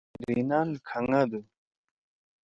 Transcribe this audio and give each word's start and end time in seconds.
ریِنان 0.27 0.67
کھَنگدُو۔ 0.87 1.39